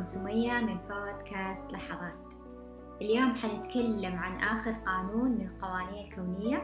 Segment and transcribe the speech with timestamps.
[0.00, 2.14] معاكم سمية من بودكاست لحظات.
[3.00, 6.62] اليوم حنتكلم عن آخر قانون من القوانين الكونية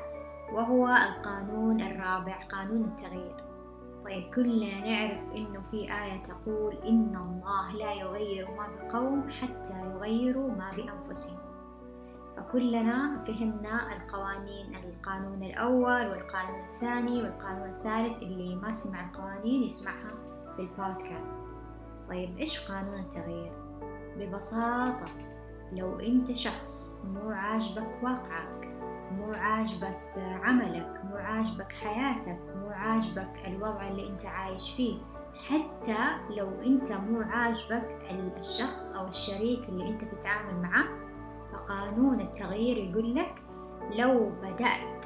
[0.53, 3.37] وهو القانون الرابع قانون التغيير.
[4.05, 10.51] طيب كلنا نعرف إنه في آية تقول إن الله لا يغير ما بقوم حتى يغيروا
[10.51, 11.39] ما بأنفسهم.
[12.37, 20.15] فكلنا فهمنا القوانين القانون الأول والقانون الثاني والقانون الثالث اللي ما سمع القوانين يسمعها
[20.57, 21.46] في البودكاست.
[22.09, 23.53] طيب إيش قانون التغيير؟
[24.17, 25.07] ببساطة
[25.73, 28.67] لو أنت شخص مو عاجبك واقعك
[29.13, 34.99] مو عاجبك عملك مو عاجبك حياتك مو عاجبك الوضع اللي أنت عايش فيه
[35.49, 35.97] حتى
[36.37, 37.97] لو أنت مو عاجبك
[38.39, 40.85] الشخص أو الشريك اللي أنت بتتعامل معه
[41.53, 43.35] فقانون التغيير يقول لك
[43.99, 45.05] لو بدأت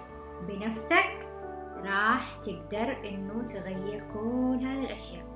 [0.48, 1.28] بنفسك
[1.76, 5.29] راح تقدر إنه تغير كل هذه الأشياء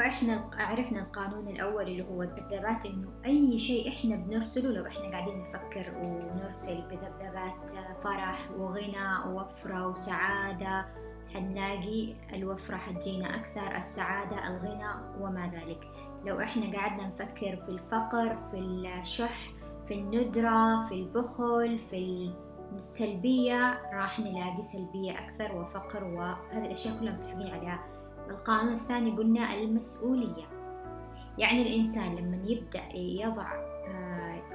[0.00, 5.40] فإحنا عرفنا القانون الأول اللي هو الذبذبات إنه أي شيء إحنا بنرسله لو إحنا قاعدين
[5.40, 7.70] نفكر ونرسل بذبذبات
[8.04, 10.86] فرح وغنى ووفرة وسعادة
[11.34, 14.88] حنلاقي الوفرة حتجينا أكثر السعادة الغنى
[15.20, 15.80] وما ذلك.
[16.26, 19.50] لو إحنا قعدنا نفكر في الفقر في الشح
[19.88, 22.30] في الندرة في البخل في
[22.76, 27.99] السلبية راح نلاقي سلبية أكثر وفقر وهذه الأشياء كلها متفقين عليها.
[28.30, 30.46] القانون الثاني قلنا المسؤولية.
[31.38, 33.70] يعني الإنسان لما يبدأ يضع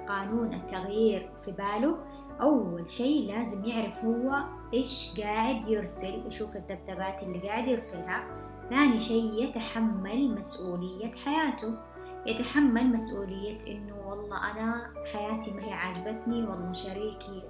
[0.07, 1.97] قانون التغيير في باله
[2.41, 8.23] أول شيء لازم يعرف هو إيش قاعد يرسل يشوف الذبذبات اللي قاعد يرسلها.
[8.69, 11.77] ثاني شيء يتحمل مسؤولية حياته.
[12.25, 17.43] يتحمل مسؤولية إنه والله أنا حياتي ما هي عاجبتني والله شريكي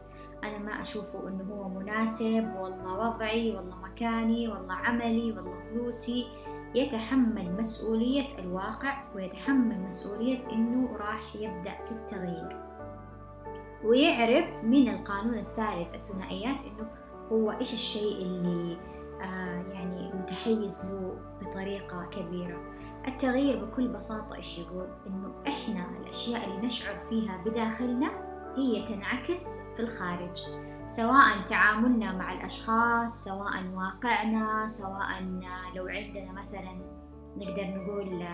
[0.50, 6.28] أنا ما أشوفه إنه هو مناسب والله وضعي والله مكاني والله عملي والله فلوسي.
[6.75, 12.66] يتحمل مسؤولية الواقع ويتحمل مسؤولية إنه راح يبدأ في التغيير.
[13.84, 16.88] ويعرف من القانون الثالث الثنائيات إنه
[17.31, 18.78] هو إيش الشيء اللي
[19.22, 22.58] آه يعني متحيز له بطريقة كبيرة.
[23.08, 28.25] التغيير بكل بساطة إيش يقول؟ إنه إحنا الأشياء اللي نشعر فيها بداخلنا
[28.58, 30.38] هي تنعكس في الخارج
[30.86, 35.24] سواء تعاملنا مع الأشخاص سواء واقعنا سواء
[35.76, 36.82] لو عندنا مثلا
[37.38, 38.26] نقدر نقول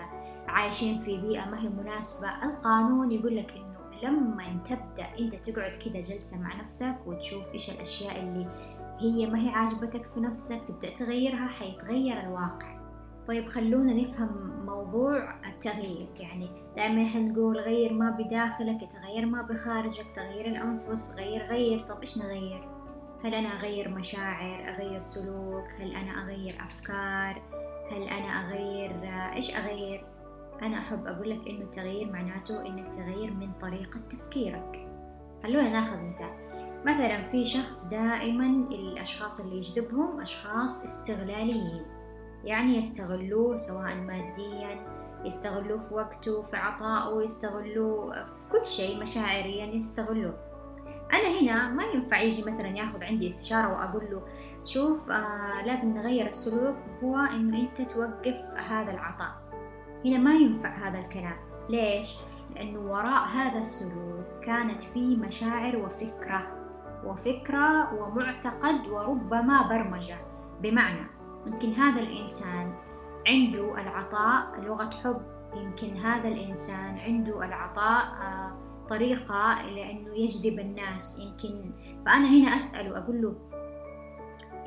[0.48, 3.72] عايشين في بيئة ما هي مناسبة القانون يقول لك إنه
[4.04, 8.48] لما تبدأ أنت تقعد كده جلسة مع نفسك وتشوف إيش الأشياء اللي
[9.00, 12.82] هي ما هي عاجبتك في نفسك تبدأ تغيرها حيتغير الواقع.
[13.28, 20.06] طيب خلونا نفهم موضوع التغيير يعني دائما إحنا نقول غير ما بداخلك يتغير ما بخارجك
[20.16, 21.80] تغيير الأنفس غير غير.
[21.90, 22.70] طب إيش نغير؟
[23.24, 27.42] هل أنا أغير مشاعر أغير سلوك؟ هل أنا أغير أفكار؟
[27.92, 28.92] هل أنا أغير
[29.36, 30.06] إيش أغير؟
[30.62, 34.88] أنا أحب أقول لك إنه التغيير معناته إنك تغير من طريقة تفكيرك.
[35.44, 36.52] خلونا ناخذ مثال.
[36.86, 41.86] مثلا في شخص دائما الأشخاص اللي يجذبهم أشخاص استغلاليين
[42.44, 50.34] يعني يستغلوه سواء ماديا يستغلوه في وقته في عطائه يستغلوه في كل شيء مشاعريا يستغلوه.
[51.14, 54.22] أنا هنا ما ينفع يجي مثلا ياخذ عندي استشارة وأقول له
[54.66, 56.76] شوف آه لازم نغير السلوك.
[57.04, 58.38] هو إنه أنت توقف
[58.72, 59.32] هذا العطاء.
[60.06, 61.38] هنا ما ينفع هذا الكلام.
[61.70, 62.10] ليش؟
[62.56, 66.48] لأنه وراء هذا السلوك كانت فيه مشاعر وفكرة
[67.06, 70.18] وفكرة ومعتقد وربما برمجة.
[70.62, 71.08] بمعنى
[71.46, 72.74] يمكن هذا الإنسان
[73.28, 75.22] عنده العطاء لغة حب
[75.56, 78.06] يمكن هذا الإنسان عنده العطاء
[78.90, 81.20] طريقة لأنه يجذب الناس.
[81.20, 81.72] يمكن
[82.06, 83.36] فأنا هنا أسأله أقول له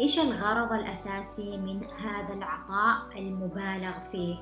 [0.01, 4.37] إيش الغرض الأساسي من هذا العطاء المبالغ فيه؟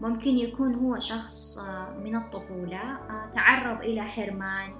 [0.00, 1.68] ممكن يكون هو شخص
[2.04, 2.98] من الطفولة
[3.34, 4.74] تعرض إلى حرمان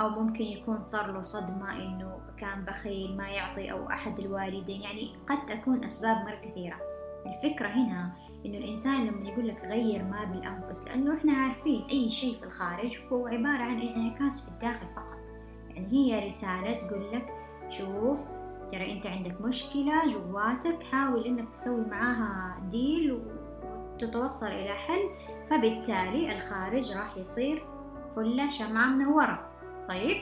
[0.00, 4.82] أو ممكن يكون صار له صدمة إنه كان بخيل ما يعطي أو أحد الوالدين.
[4.82, 6.76] يعني قد تكون أسباب مرة كثيرة.
[7.28, 8.12] الفكرة هنا
[8.46, 12.98] إنه الإنسان لما يقول لك غير ما بالأنفس لأنه إحنا عارفين أي شيء في الخارج
[13.12, 15.18] هو عبارة عن انعكاس في الداخل فقط.
[15.70, 17.26] يعني هي رسالة تقول لك
[17.78, 18.20] شوف
[18.72, 23.20] ترى أنت عندك مشكلة جواتك حاول إنك تسوي معاها ديل
[23.94, 25.10] وتتوصل إلى حل.
[25.50, 27.64] فبالتالي الخارج راح يصير
[28.16, 29.48] فلة شمعة منورة
[29.88, 30.16] طيب؟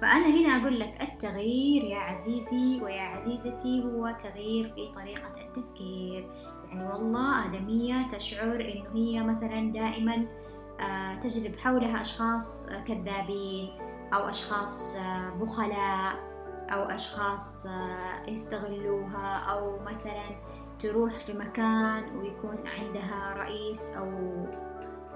[0.00, 6.30] فأنا هنا أقول لك التغيير يا عزيزي ويا عزيزتي هو تغيير في طريقة التفكير.
[6.68, 10.26] يعني والله آدمية تشعر إنه هي مثلا دائما
[11.22, 13.68] تجذب حولها أشخاص كذابين
[14.14, 14.96] أو أشخاص
[15.40, 16.34] بخلاء
[16.70, 17.66] أو أشخاص
[18.28, 20.22] يستغلوها أو مثلا
[20.78, 24.10] تروح في مكان ويكون عندها رئيس أو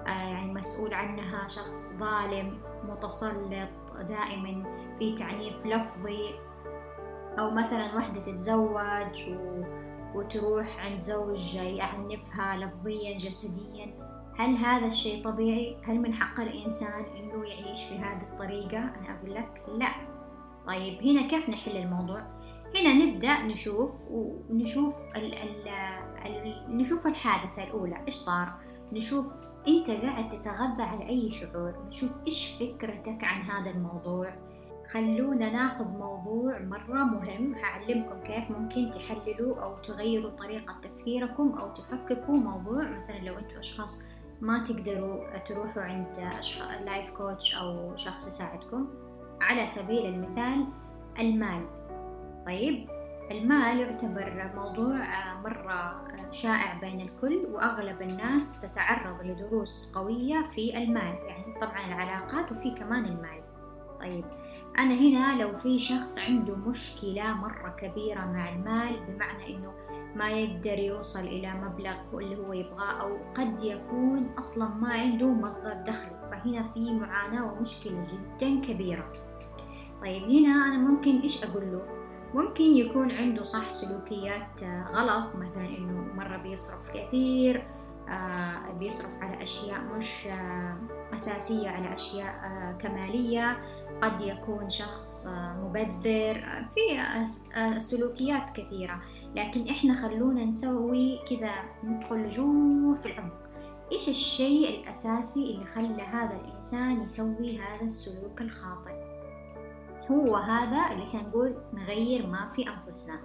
[0.07, 2.57] يعني مسؤول عنها شخص ظالم
[2.89, 3.69] متسلط
[4.01, 4.63] دائما
[4.99, 6.29] في تعنيف لفظي
[7.39, 9.63] أو مثلا وحدة تتزوج و...
[10.15, 14.09] وتروح عند زوج يعنفها لفظيا جسديا
[14.39, 19.61] هل هذا الشيء طبيعي؟ هل من حق الإنسان إنه يعيش بهذه الطريقة؟ أنا أقول لك
[19.67, 19.89] لا
[20.67, 22.19] طيب هنا كيف نحل الموضوع؟
[22.75, 25.67] هنا نبدأ نشوف ونشوف ال ال
[26.25, 28.53] ال نشوف الحادثة الأولى إيش صار؟
[28.91, 29.25] نشوف
[29.69, 34.33] أنت قاعد تتغذى على أي شعور؟ نشوف إيش فكرتك عن هذا الموضوع؟
[34.91, 37.55] خلونا ناخذ موضوع مرة مهم.
[37.55, 42.83] هعلمكم كيف ممكن تحللوا أو تغيروا طريقة تفكيركم أو تفككوا موضوع.
[42.83, 44.07] مثلا لو أنتوا أشخاص
[44.41, 46.17] ما تقدروا تروحوا عند
[46.85, 48.87] لايف كوتش أو شخص يساعدكم.
[49.41, 50.65] على سبيل المثال
[51.19, 51.65] المال.
[52.45, 52.98] طيب؟
[53.31, 55.05] المال يعتبر موضوع
[55.43, 61.15] مرة شائع بين الكل وأغلب الناس تتعرض لدروس قوية في المال.
[61.27, 63.43] يعني طبعا العلاقات وفي كمان المال.
[63.99, 64.25] طيب
[64.79, 69.73] أنا هنا لو في شخص عنده مشكلة مرة كبيرة مع المال بمعنى إنه
[70.15, 75.73] ما يقدر يوصل إلى مبلغ اللي هو يبغاه أو قد يكون أصلا ما عنده مصدر
[75.73, 79.11] دخل فهنا في معاناة ومشكلة جدا كبيرة.
[80.01, 81.98] طيب هنا أنا ممكن إيش أقول له؟
[82.33, 87.67] ممكن يكون عنده صح سلوكيات غلط مثلا إنه مرة بيصرف كثير
[88.09, 90.77] آه بيصرف على أشياء مش آه
[91.15, 93.57] أساسية على أشياء آه كمالية.
[94.01, 95.27] قد يكون شخص
[95.63, 97.01] مبذر في
[97.77, 99.01] سلوكيات كثيرة.
[99.35, 101.51] لكن إحنا خلونا نسوي كذا
[101.83, 103.33] ندخل جوا في العمق.
[103.91, 109.08] إيش الشيء الأساسي اللي خلى هذا الإنسان يسوي هذا السلوك الخاطئ؟
[110.11, 113.19] هو هذا اللي إحنا نقول نغير ما في أنفسنا.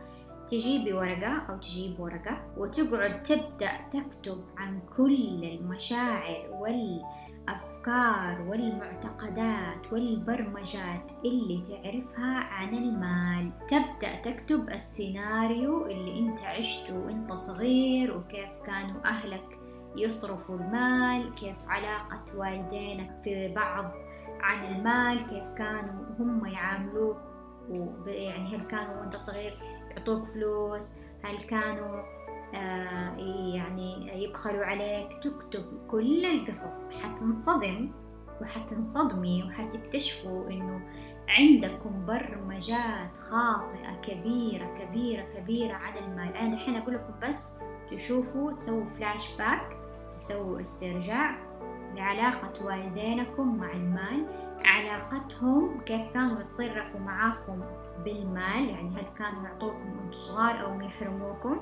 [0.48, 6.46] تجيبي ورقة أو تجيب ورقة وتقعد تبدأ تكتب عن كل المشاعر
[7.48, 13.50] والأفكار والمعتقدات والبرمجات اللي تعرفها عن المال.
[13.70, 19.58] تبدأ تكتب السيناريو اللي أنت عشته وأنت صغير وكيف كانوا أهلك
[19.96, 23.84] يصرفوا المال كيف علاقة والدينك في بعض
[24.44, 27.16] عن المال كيف كانوا هم يعاملوك
[28.06, 29.58] يعني هل كانوا وأنت صغير
[29.90, 32.02] يعطوك فلوس؟ هل كانوا
[32.54, 33.16] آه
[33.54, 37.90] يعني يبخلوا عليك؟ تكتب كل القصص حتنصدم
[38.42, 40.80] وحتنصدمي وحتكتشفوا إنه
[41.28, 46.36] عندكم برمجات خاطئة كبيرة كبيرة كبيرة عن المال.
[46.36, 49.76] أنا الحين أقول لكم بس تشوفوا تسووا فلاش باك
[50.16, 51.38] تسووا استرجاع
[51.94, 54.26] لعلاقة والدينكم مع المال
[54.64, 57.60] علاقتهم كيف كانوا يتصرفوا معاكم
[58.04, 61.60] بالمال يعني هل كانوا يعطوكم وأنتم صغار أو يحرموكم.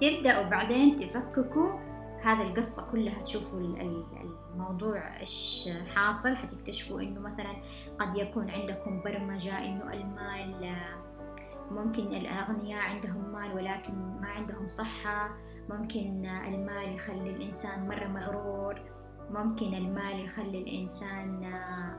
[0.00, 1.78] تبدأوا بعدين تفككوا
[2.22, 3.60] هذا القصة كلها تشوفوا
[4.52, 7.56] الموضوع إيش حاصل حتكتشفوا إنه مثلا
[7.98, 10.76] قد يكون عندكم برمجة إنه المال
[11.70, 15.30] ممكن الأغنياء عندهم مال ولكن ما عندهم صحة.
[15.68, 18.80] ممكن المال يخلي الإنسان مرة مغرور
[19.30, 21.52] ممكن المال يخلي الإنسان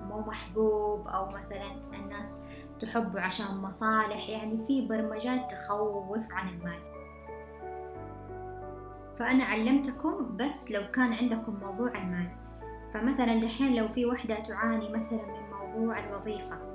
[0.09, 2.45] مو محبوب أو مثلا الناس
[2.81, 4.29] تحبه عشان مصالح.
[4.29, 6.79] يعني في برمجات تخوف عن المال.
[9.19, 12.29] فأنا علمتكم بس لو كان عندكم موضوع المال.
[12.93, 16.66] فمثلا دحين لو في وحدة تعاني مثلا من موضوع الوظيفة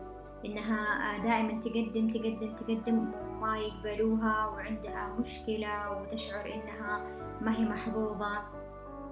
[0.45, 7.07] إنها دائما تقدم تقدم تقدم وما يقبلوها وعندها مشكلة وتشعر إنها
[7.41, 8.43] ما هي محظوظة.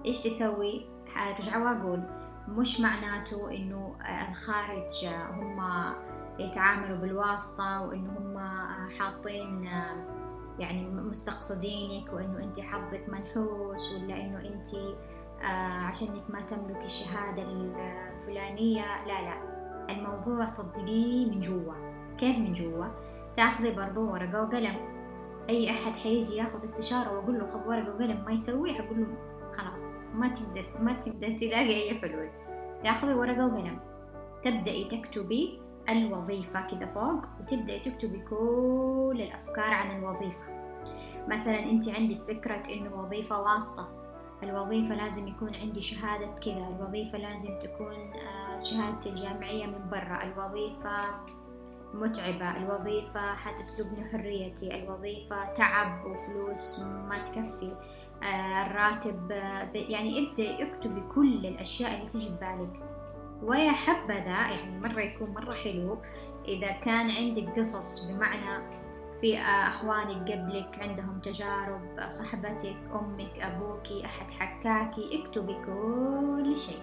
[0.07, 2.03] إيش تسوي؟ حرجع وأقول
[2.49, 3.97] مش معناته إنه
[4.29, 5.61] الخارج هم
[6.39, 8.39] يتعاملوا بالواسطة وإنه هم
[8.99, 9.65] حاطين
[10.59, 14.67] يعني مستقصدينك وإنه أنت حظك منحوس ولا إنه أنت
[15.89, 19.07] عشانك ما تملكي الشهادة الفلانية.
[19.07, 19.50] لا لا.
[19.91, 21.75] الموضوع صدقيني من جوا.
[22.19, 22.87] كيف من جوا؟
[23.37, 24.77] تاخذي برضو ورقة وقلم.
[25.49, 29.07] أي أحد حيجي ياخذ استشارة وأقول له خذ ورقة وقلم ما يسوي أقول له
[29.53, 32.29] خلاص ما تقدر ما تقدر تلاقي أي حلول.
[32.85, 33.79] تاخذي ورقة وقلم.
[34.43, 40.45] تبدأي تكتبي الوظيفة كذا فوق وتبدأي تكتبي كل الأفكار عن الوظيفة.
[41.29, 44.00] مثلا أنت عندك فكرة إنه وظيفة واسطة.
[44.43, 48.13] الوظيفة لازم يكون عندي شهادة كذا الوظيفة لازم تكون
[48.65, 51.05] شهادتي الجامعية من برا الوظيفة
[51.95, 57.77] متعبة الوظيفة حتسلبني حريتي الوظيفة تعب وفلوس ما تكفي
[58.67, 59.33] الراتب
[59.69, 62.81] زي يعني ابدأي اكتبي كل الأشياء اللي تجي ببالك
[63.43, 65.99] ويا حبذا يعني مرة يكون مرة حلو
[66.49, 68.80] إذا كان عندك قصص بمعنى
[69.21, 76.83] في أخوانك قبلك عندهم تجارب صاحبتك أمك أبوك أحد حكاكي اكتبي كل شيء.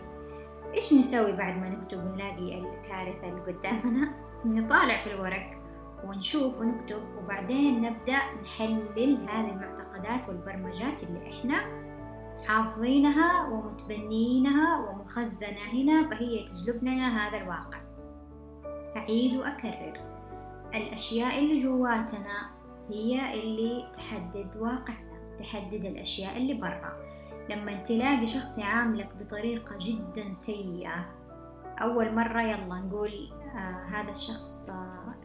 [0.74, 4.14] إيش نسوي بعد ما نكتب ونلاقي الكارثة اللي قدامنا؟
[4.46, 5.52] نطالع في الورق
[6.04, 11.88] ونشوف ونكتب وبعدين نبدأ نحلل هذه المعتقدات والبرمجات اللي إحنا
[12.46, 17.80] حافظينها ومتبنينها ومخزنة هنا فهي تجلب لنا هذا الواقع.
[18.98, 20.07] أعيد وأكرر.
[20.78, 22.50] الأشياء اللي جواتنا
[22.90, 27.08] هي اللي تحدد واقعنا تحدد الأشياء اللي برا.
[27.50, 31.06] لما تلاقي شخص يعاملك بطريقة جدا سيئة
[31.82, 35.16] أول مرة يلا نقول آه هذا الشخص آه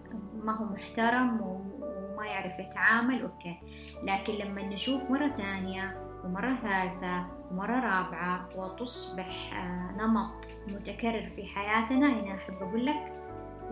[0.45, 3.57] ما هو محترم وما يعرف يتعامل أوكي.
[4.03, 12.07] لكن لما نشوف مرة ثانية ومرة ثالثة ومرة رابعة وتصبح آه نمط متكرر في حياتنا
[12.21, 13.13] هنا أحب أقول لك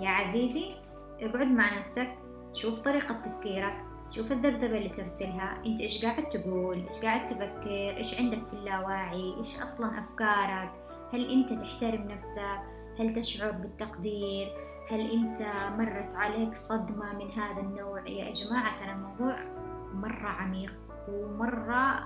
[0.00, 0.74] يا عزيزي
[1.20, 2.18] اقعد مع نفسك
[2.54, 3.84] شوف طريقة تفكيرك
[4.16, 9.34] شوف الذبذبة اللي ترسلها انت إيش قاعد تقول إيش قاعد تفكر إيش عندك في اللاواعي
[9.38, 10.70] إيش أصلا أفكارك؟
[11.12, 12.60] هل أنت تحترم نفسك؟
[12.98, 14.48] هل تشعر بالتقدير؟
[14.90, 15.40] هل أنت
[15.78, 19.36] مرت عليك صدمة من هذا النوع؟ يا جماعة ترى الموضوع
[19.94, 20.72] مرة عميق
[21.08, 22.00] ومرة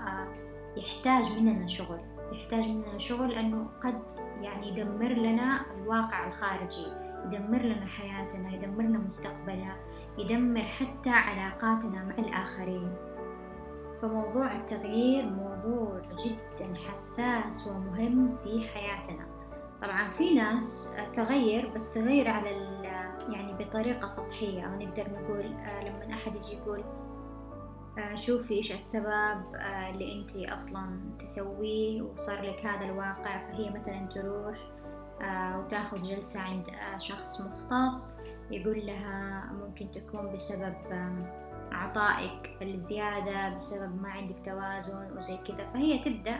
[0.77, 1.99] يحتاج مننا شغل.
[2.31, 4.01] يحتاج مننا شغل لأنه قد
[4.41, 7.04] يعني يدمر لنا الواقع الخارجي.
[7.25, 9.75] يدمر لنا حياتنا يدمر لنا مستقبلنا
[10.17, 12.95] يدمر حتى علاقاتنا مع الآخرين.
[14.01, 19.25] فموضوع التغيير موضوع جدا حساس ومهم في حياتنا.
[19.81, 22.49] طبعا في ناس تغير بس تغير على
[23.29, 24.65] يعني بطريقة سطحية.
[24.65, 25.45] أو نقدر نقول
[25.85, 26.83] لما أحد يجي يقول
[28.15, 29.55] شوفي إيش السبب
[29.89, 34.57] اللي أنت أصلا تسويه وصار لك هذا الواقع فهي مثلا تروح
[35.57, 36.65] وتاخذ جلسة عند
[36.99, 38.17] شخص مختص
[38.51, 40.75] يقول لها ممكن تكون بسبب
[41.71, 45.69] عطائك الزيادة بسبب ما عندك توازن وزي كذا.
[45.73, 46.37] فهي تبدأ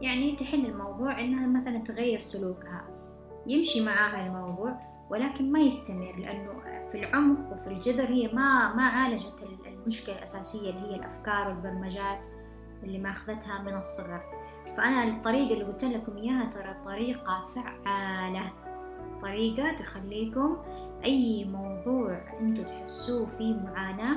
[0.00, 2.84] يعني تحل الموضوع إنها مثلا تغير سلوكها.
[3.46, 6.52] يمشي معاها الموضوع ولكن ما يستمر لأنه
[6.92, 9.34] في العمق وفي الجذر هي ما ما عالجت
[9.66, 12.18] المشكلة الأساسية اللي هي الأفكار والبرمجات
[12.82, 14.22] اللي ماخذتها من الصغر.
[14.76, 18.52] فأنا الطريقة اللي قلت لكم إياها ترى طريقة فعالة.
[19.22, 20.56] طريقة تخليكم
[21.04, 24.16] أي موضوع أنتوا تحسوه فيه معاناة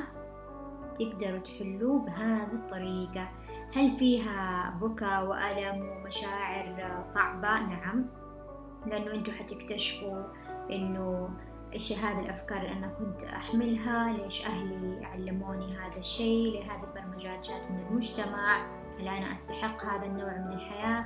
[1.00, 3.30] تقدروا تحلوه بهذه الطريقة.
[3.76, 8.06] هل فيها بكى وألم ومشاعر صعبة؟ نعم.
[8.86, 10.24] لأنه أنتوا حتكتشفوا
[10.72, 11.30] إنه
[11.74, 17.46] إيش هذه الأفكار اللي أنا كنت أحملها؟ ليش أهلي علموني هذا الشيء؟ ليه هذه البرمجات
[17.46, 18.68] جات من المجتمع؟
[19.00, 21.06] هل أنا أستحق هذا النوع من الحياة.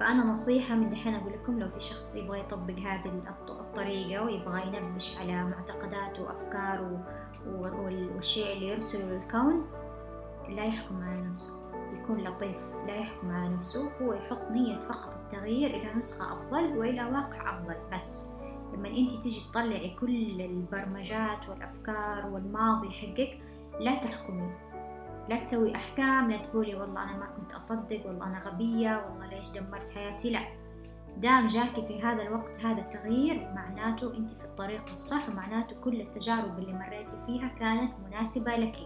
[0.00, 5.16] فأنا نصيحة من دحين أقول لكم لو في شخص يبغى يطبق هذه الطريقة ويبغى ينبش
[5.18, 7.04] على معتقداته وأفكاره
[7.46, 9.66] والشيء اللي يرسله للكون
[10.48, 11.60] لا يحكم على نفسه.
[11.92, 13.92] يكون لطيف لا يحكم على نفسه.
[14.02, 18.30] هو يحط نية فقط التغيير إلى نسخة أفضل وإلى واقع أفضل بس.
[18.74, 23.40] لما أنت تيجي تطلعي كل البرمجات والأفكار والماضي حقك
[23.80, 24.50] لا تحكمي.
[25.30, 29.48] لا تسوي أحكام لا تقولي والله أنا ما كنت أصدق والله أنا غبية والله ليش
[29.48, 30.40] دمرت حياتي؟ لا.
[31.16, 36.58] دام جاكي في هذا الوقت هذا التغيير معناته أنت في الطريق الصح ومعناته كل التجارب
[36.58, 38.76] اللي مريتي فيها كانت مناسبة لك.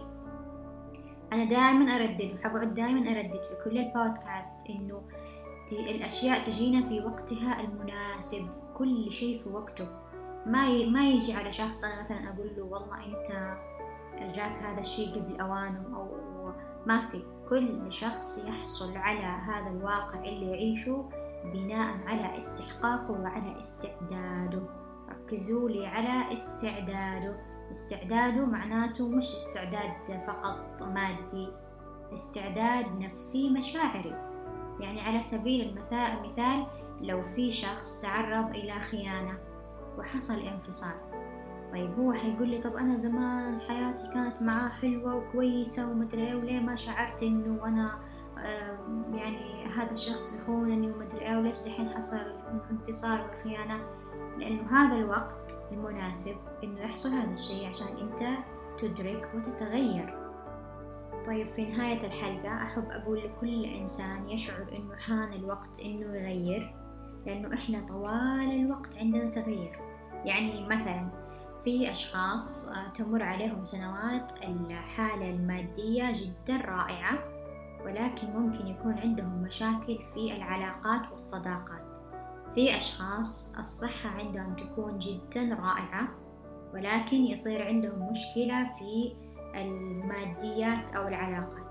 [1.33, 5.01] أنا دائما أردد وحقعد دائما أردد في كل البودكاست إنه
[5.71, 9.87] الأشياء تجينا في وقتها المناسب كل شيء في وقته.
[10.45, 10.85] ما.
[10.85, 13.57] ما يجي على شخص أنا مثلا أقول له والله أنت
[14.35, 16.34] جاك هذا الشيء قبل أوانه أو
[16.85, 21.09] ما في كل شخص يحصل على هذا الواقع اللي يعيشه
[21.53, 24.61] بناء على استحقاقه وعلى استعداده.
[25.09, 27.37] ركزوا لي على استعداده.
[27.71, 31.49] استعداده معناته مش استعداد فقط مادي
[32.13, 34.15] استعداد نفسي مشاعري.
[34.79, 36.67] يعني على سبيل المثال
[37.01, 39.37] لو في شخص تعرض إلى خيانة
[39.97, 40.95] وحصل انفصال
[41.75, 46.59] طيب هو حيقول لي طب أنا زمان حياتي كانت معاه حلوة وكويسة ومدري إيه وليه
[46.59, 47.99] ما شعرت إنه أنا
[49.13, 52.21] يعني هذا الشخص يخونني ومدري إيه وليش دحين حصل
[52.71, 53.79] انفصال والخيانة؟
[54.37, 58.37] لأنه هذا الوقت المناسب إنه يحصل هذا الشيء عشان أنت
[58.81, 60.17] تدرك وتتغير.
[61.27, 66.75] طيب في نهاية الحلقة أحب أقول لكل إنسان يشعر إنه حان الوقت إنه يغير
[67.25, 69.79] لأنه إحنا طوال الوقت عندنا تغيير.
[70.25, 71.24] يعني مثلا
[71.65, 77.19] في أشخاص تمر عليهم سنوات الحالة المادية جدا رائعة
[77.85, 81.85] ولكن ممكن يكون عندهم مشاكل في العلاقات والصداقات.
[82.55, 86.07] في أشخاص الصحة عندهم تكون جدا رائعة
[86.73, 89.15] ولكن يصير عندهم مشكلة في
[89.55, 91.65] الماديات أو العلاقات.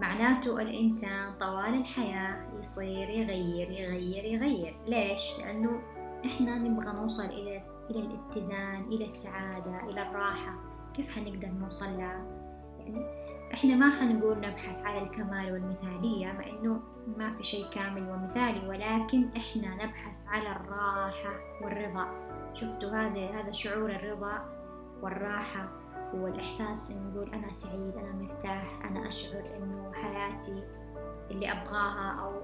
[0.00, 4.76] معناته الإنسان طوال الحياة يصير يغير يغير يغير.
[4.86, 5.82] ليش؟ لأنه
[6.26, 10.54] إحنا نبغى نوصل إلى إلى الاتزان إلى السعادة إلى الراحة.
[10.94, 12.24] كيف حنقدر نوصل لها؟
[12.78, 13.06] يعني
[13.54, 16.80] إحنا ما حنقول نبحث على الكمال والمثالية مع إنه
[17.18, 22.06] ما في شيء كامل ومثالي ولكن إحنا نبحث على الراحة والرضا.
[22.54, 24.44] شفتوا هذا هذا شعور الرضا
[25.02, 25.68] والراحة
[26.14, 30.62] والإحساس نقول أنا سعيد أنا مرتاح أنا أشعر إنه حياتي
[31.30, 32.42] اللي أبغاها أو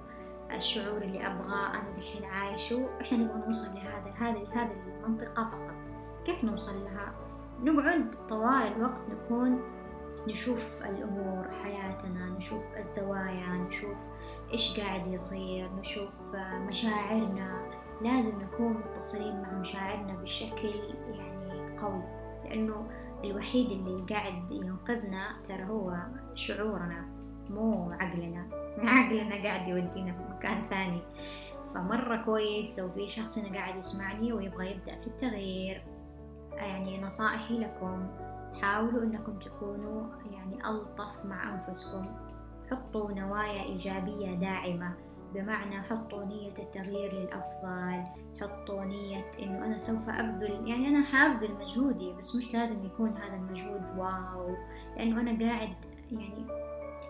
[0.56, 2.88] الشعور اللي أبغاه أنا الحين عايشه.
[3.00, 4.72] إحنا نبغى نوصل لهذا هذه هذه
[5.10, 5.74] المنطقة فقط.
[6.26, 7.14] كيف نوصل لها؟
[7.62, 9.60] نقعد طوال الوقت نكون
[10.28, 13.96] نشوف الأمور حياتنا نشوف الزوايا نشوف
[14.52, 16.10] إيش قاعد يصير نشوف
[16.68, 17.70] مشاعرنا.
[18.02, 20.68] لازم نكون متصلين مع مشاعرنا بشكل
[21.14, 22.02] يعني قوي
[22.44, 22.90] لأنه
[23.24, 25.96] الوحيد اللي قاعد ينقذنا ترى هو
[26.34, 27.08] شعورنا
[27.50, 28.46] مو عقلنا.
[28.78, 31.00] عقلنا قاعد يودينا في مكان ثاني.
[31.74, 35.82] فمرة كويس لو في شخص هنا قاعد يسمعني ويبغى يبدأ في التغيير.
[36.52, 38.06] يعني نصائحي لكم
[38.62, 42.06] حاولوا إنكم تكونوا يعني ألطف مع أنفسكم.
[42.70, 44.94] حطوا نوايا إيجابية داعمة
[45.34, 48.04] بمعنى حطوا نية التغيير للأفضل
[48.40, 53.34] حطوا نية إنه أنا سوف أبذل يعني أنا حأبذل مجهودي بس مش لازم يكون هذا
[53.36, 54.56] المجهود واو.
[54.96, 55.74] لأنه أنا قاعد
[56.12, 56.46] يعني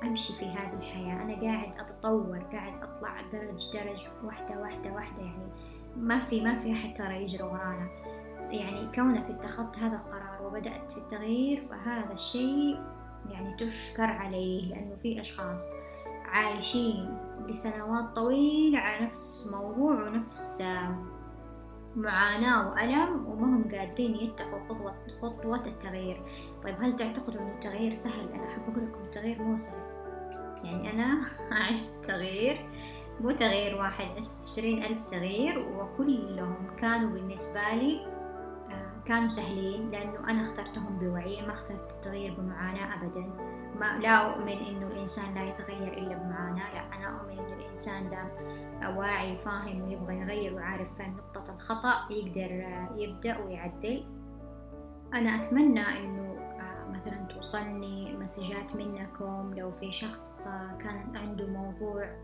[0.02, 1.23] أمشي في هذه الحياة.
[1.23, 5.23] أنا قاعد أتطور قاعد أطلع درج درج واحدة واحدة واحدة.
[5.23, 5.49] يعني
[5.97, 7.88] ما في ما في أحد ترى يجري ورانا.
[8.50, 12.78] يعني كونك اتخذت هذا القرار وبدأت في التغيير فهذا الشيء
[13.30, 15.68] يعني تشكر عليه لأنه في أشخاص
[16.25, 17.18] عايشين
[17.49, 20.62] لسنوات طويلة على نفس موضوع ونفس
[21.97, 26.22] معاناة وألم وما هم قادرين يتقوا خطوة خطوة التغيير.
[26.64, 29.83] طيب هل تعتقدوا أن التغيير سهل؟ أنا أحب أقول لكم التغيير مو سهل.
[30.64, 31.26] يعني أنا
[31.72, 32.66] عشت تغيير
[33.20, 38.20] مو تغيير واحد عشت عشرين ألف تغيير وكلهم كانوا بالنسبة لي
[39.07, 43.31] كانوا سهلين لأنه أنا اخترتهم بوعي ما اخترت التغيير بمعاناة أبدا.
[43.81, 46.75] ما لا أؤمن إنه الإنسان لا يتغير إلا بمعاناة.
[46.75, 48.25] لا أنا أؤمن إنه الإنسان ده
[48.97, 52.51] واعي فاهم ويبغى يغير وعارف فين نقطة الخطأ يقدر
[52.97, 54.05] يبدأ ويعدل.
[55.14, 56.37] أنا أتمنى إنه
[56.90, 59.55] مثلا توصلني مسجات منكم.
[59.57, 62.16] لو في شخص كان عنده موضوع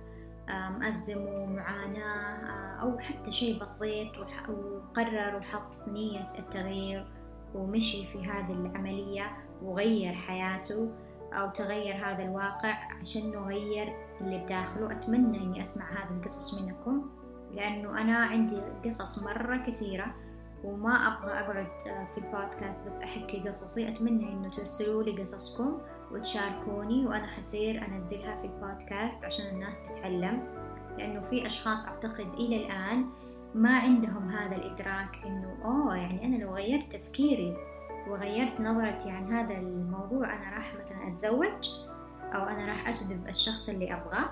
[0.48, 7.06] مأزم ومعاناة أو حتى شيء بسيط وقرر وحط نية التغيير
[7.54, 10.90] ومشي في هذه العملية وغير حياته
[11.36, 14.92] أو تغير هذا الواقع عشان نغير اللي بداخله.
[14.92, 17.10] أتمنى إني أسمع هذه القصص منكم
[17.54, 20.14] لأنه أنا عندي قصص مرة كثيرة
[20.64, 21.66] وما أبغى أقعد
[22.14, 23.88] في البودكاست بس أحكي قصصي.
[23.88, 25.78] أتمنى إنه ترسلوا لي قصصكم
[26.12, 30.42] وتشاركوني وأنا حصير أنزلها في البودكاست عشان الناس تتعلم.
[30.98, 33.06] لأنه في أشخاص أعتقد إلى الآن
[33.54, 37.56] ما عندهم هذا الإدراك إنه أوه يعني أنا لو غيرت تفكيري
[38.08, 41.68] وغيرت نظرتي عن هذا الموضوع أنا راح مثلا أتزوج
[42.34, 44.30] أو أنا راح أجذب الشخص اللي أبغاه.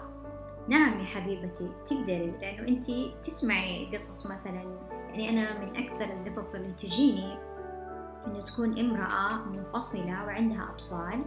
[0.69, 2.87] نعم يا حبيبتي تقدري لأنه أنت
[3.27, 4.65] تسمعي قصص مثلا
[5.11, 7.39] يعني أنا من أكثر القصص اللي تجيني
[8.27, 11.25] إنه تكون امرأة منفصلة وعندها أطفال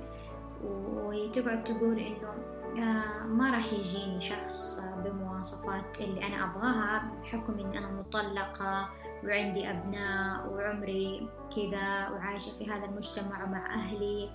[0.63, 2.33] وهي تقعد تقول إنه
[2.77, 8.89] آه، ما راح يجيني شخص بمواصفات اللي أنا أبغاها بحكم إن أنا مطلقة
[9.23, 14.29] وعندي أبناء وعمري كذا وعايشة في هذا المجتمع مع أهلي.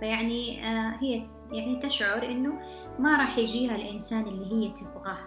[0.00, 2.52] فيعني آه، هي يعني تشعر إنه
[2.98, 5.18] ما راح يجيها الإنسان اللي هي تبغاه.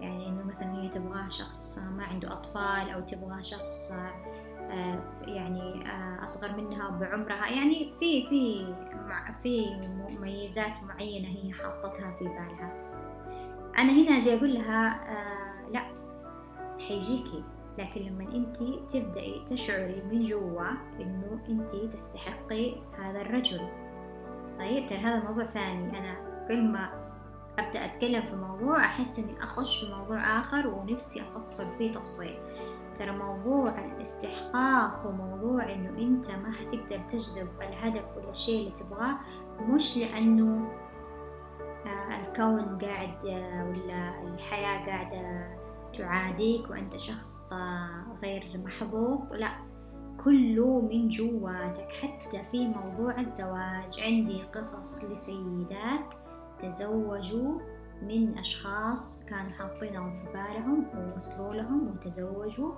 [0.00, 5.84] يعني إنه مثلا هي تبغاه شخص ما عنده أطفال أو تبغاه شخص آه، يعني
[6.24, 7.48] أصغر منها بعمرها.
[7.48, 8.74] يعني في في
[9.42, 9.70] في
[10.08, 12.88] مميزات معينة هي حاطتها في بالها.
[13.78, 15.82] أنا هنا أجي أقول لها آه لا
[16.88, 17.44] حيجيكي.
[17.78, 18.56] لكن لما أنت
[18.92, 23.60] تبدأي تشعري من جوا إنه أنت تستحقي هذا الرجل.
[24.58, 25.98] طيب ترى هذا موضوع ثاني.
[25.98, 26.16] أنا
[26.48, 26.88] كل ما
[27.58, 32.38] أبدأ أتكلم في موضوع أحس إني أخش في موضوع آخر ونفسي أفصل فيه تفصيل.
[32.98, 39.18] ترى موضوع الاستحقاق وموضوع إنه أنت ما حتقدر تجذب الهدف ولا الشيء اللي تبغاه
[39.60, 40.68] مش لأنه
[41.86, 45.57] آه، الكون قاعد آه، ولا الحياة قاعدة
[45.98, 49.50] تعاديك وأنت شخص آه، غير محظوظ لا
[50.24, 54.00] كله من جواتك حتى في موضوع الزواج.
[54.00, 56.14] عندي قصص لسيدات
[56.62, 57.60] تزوجوا
[58.02, 62.72] من أشخاص كانوا حاطينهم في بالهم ووصلوا لهم وتزوجوا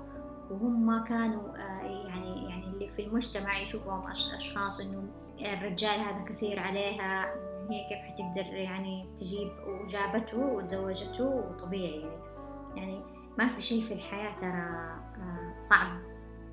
[0.50, 4.06] وهم كانوا آه، يعني يعني اللي في المجتمع يشوفهم
[4.37, 5.02] أشخاص إنه
[5.40, 7.35] الرجال هذا كثير عليها
[7.70, 12.29] هي كيف حتقدر يعني تجيب وجابته وتزوجته وطبيعي يعني.
[12.76, 13.02] يعني
[13.38, 16.00] ما في شيء في الحياة ترى آه، صعب.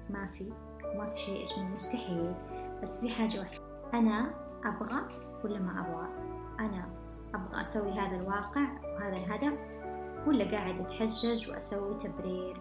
[0.09, 0.53] ما في
[0.97, 2.33] ما في شيء اسمه مستحيل.
[2.83, 3.61] بس في حاجة واحدة.
[3.93, 4.33] أنا
[4.65, 5.01] أبغى
[5.43, 6.07] ولا ما أبغى؟
[6.59, 6.89] أنا
[7.33, 9.59] أبغى أسوي هذا الواقع وهذا الهدف
[10.27, 12.57] ولا قاعد أتحجج وأسوي تبرير؟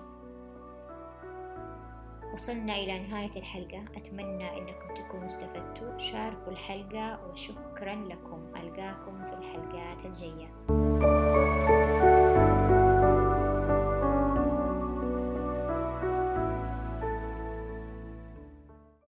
[2.35, 3.85] وصلنا إلى نهاية الحلقة.
[3.97, 5.99] أتمنى أنكم تكونوا استفدتوا.
[5.99, 8.47] شاركوا الحلقة وشكرا لكم.
[8.57, 10.49] ألقاكم في الحلقات الجاية.